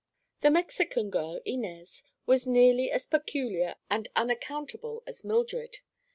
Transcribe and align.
The 0.41 0.49
Mexican 0.49 1.11
girl, 1.11 1.41
Inez, 1.45 2.01
was 2.25 2.47
nearly 2.47 2.89
as 2.89 3.05
peculiar 3.05 3.75
and 3.87 4.09
unaccountable 4.15 5.03
as 5.05 5.23
Mildred. 5.23 5.77